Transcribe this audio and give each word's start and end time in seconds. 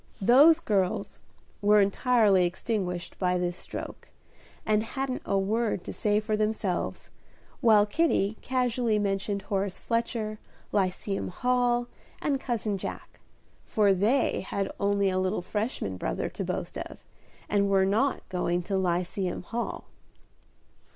"Those 0.19 0.59
girls" 0.59 1.19
were 1.61 1.79
entirely 1.79 2.43
extinguished 2.47 3.19
by 3.19 3.37
this 3.37 3.55
stroke, 3.55 4.09
and 4.65 4.81
hadn't 4.81 5.21
a 5.25 5.37
word 5.37 5.83
to 5.83 5.93
say 5.93 6.19
for 6.19 6.35
themselves, 6.35 7.11
while 7.59 7.85
Kitty 7.85 8.35
casually 8.41 8.97
mentioned 8.97 9.43
Horace 9.43 9.77
Fletcher, 9.77 10.39
Lyceum 10.71 11.27
Hall, 11.27 11.85
and 12.19 12.41
Cousin 12.41 12.79
Jack, 12.79 13.19
for 13.63 13.93
they 13.93 14.39
had 14.41 14.71
only 14.79 15.07
a 15.11 15.19
little 15.19 15.43
Freshman 15.43 15.97
brother 15.97 16.29
to 16.29 16.43
boast 16.43 16.79
of, 16.79 17.03
and 17.47 17.69
were 17.69 17.85
not 17.85 18.27
going 18.29 18.63
to 18.63 18.77
Lyceum 18.79 19.43
Hall. 19.43 19.83